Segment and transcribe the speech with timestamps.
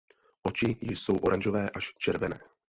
[0.41, 2.39] Oči jsou oranžové až červené.